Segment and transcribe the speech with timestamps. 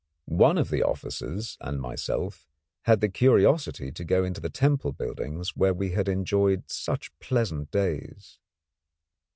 [0.25, 2.47] One of the officers and myself
[2.85, 7.69] had the curiosity to go into the temple buildings where we had enjoyed such pleasant
[7.69, 8.39] days.